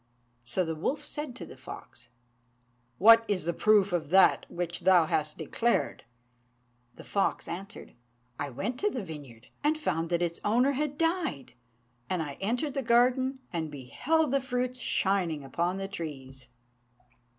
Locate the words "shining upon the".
14.79-15.87